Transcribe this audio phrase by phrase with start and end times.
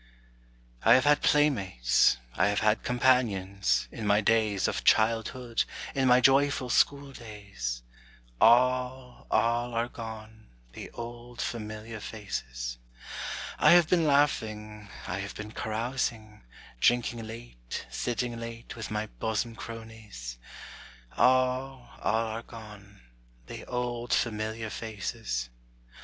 [0.81, 6.21] I have had playmates, I have had companions, In my days of childhood, in my
[6.21, 7.83] joyful school days;
[8.41, 12.79] All, all are gone, the old familiar faces.
[13.59, 16.45] I have been laughing, I have been carousing,
[16.79, 20.39] Drinking late, sitting late, with my bosom cronies;
[21.15, 23.01] All, all are gone,
[23.45, 25.51] the old familiar faces.